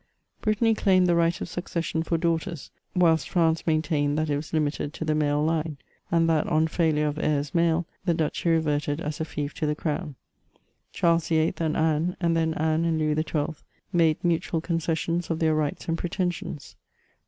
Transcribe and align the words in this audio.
Brittany 0.41 0.73
claimed 0.73 1.05
the 1.05 1.13
right 1.13 1.39
of 1.41 1.47
succession 1.47 2.01
for 2.01 2.17
daughters, 2.17 2.71
whilst 2.95 3.29
France 3.29 3.67
main 3.67 3.83
tained 3.83 4.15
that 4.15 4.31
it 4.31 4.35
was 4.35 4.51
limited 4.51 4.95
to 4.95 5.05
the 5.05 5.13
male 5.13 5.43
line; 5.43 5.77
and 6.09 6.27
that 6.27 6.47
on 6.47 6.65
failure 6.67 7.05
of 7.05 7.19
heirs 7.19 7.53
male, 7.53 7.85
the 8.05 8.13
duchy 8.15 8.49
reverted 8.49 8.99
as 8.99 9.21
a 9.21 9.25
fief 9.25 9.53
to 9.53 9.67
the 9.67 9.75
crown. 9.75 10.15
Charles 10.91 11.27
VIII. 11.27 11.53
and 11.57 11.77
Anne, 11.77 12.17
and 12.19 12.35
then 12.35 12.55
Anne 12.55 12.83
and 12.83 12.97
Louis 12.97 13.13
XII. 13.13 13.61
made 13.93 14.17
mutual 14.23 14.59
concessions 14.59 15.29
of 15.29 15.37
their 15.37 15.53
rights 15.53 15.87
and 15.87 15.99
pretensions. 15.99 16.75